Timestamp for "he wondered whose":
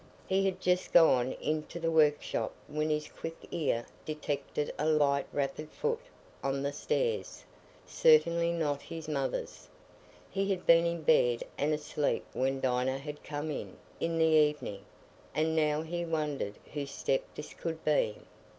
15.83-16.89